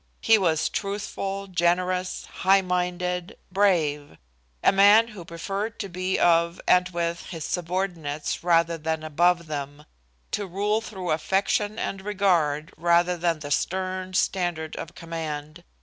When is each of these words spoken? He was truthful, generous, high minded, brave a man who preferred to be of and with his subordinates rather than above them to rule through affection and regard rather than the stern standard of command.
He 0.21 0.39
was 0.39 0.67
truthful, 0.67 1.45
generous, 1.45 2.25
high 2.25 2.61
minded, 2.63 3.37
brave 3.51 4.17
a 4.63 4.71
man 4.71 5.09
who 5.09 5.23
preferred 5.23 5.79
to 5.79 5.89
be 5.89 6.17
of 6.17 6.59
and 6.67 6.89
with 6.89 7.27
his 7.27 7.45
subordinates 7.45 8.43
rather 8.43 8.79
than 8.79 9.03
above 9.03 9.45
them 9.45 9.85
to 10.31 10.47
rule 10.47 10.81
through 10.81 11.11
affection 11.11 11.77
and 11.77 12.01
regard 12.03 12.73
rather 12.77 13.15
than 13.15 13.41
the 13.41 13.51
stern 13.51 14.15
standard 14.15 14.75
of 14.75 14.95
command. 14.95 15.63